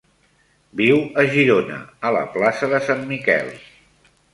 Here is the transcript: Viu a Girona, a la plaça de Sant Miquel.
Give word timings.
Viu 0.81 1.01
a 1.23 1.27
Girona, 1.37 1.79
a 2.11 2.17
la 2.19 2.25
plaça 2.39 2.75
de 2.77 2.85
Sant 2.91 3.09
Miquel. 3.15 3.59